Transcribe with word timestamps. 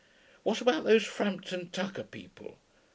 What 0.41 0.61
about 0.61 0.87
these 0.87 1.05
Frampton 1.05 1.69
Tucker 1.69 2.01
people? 2.05 2.57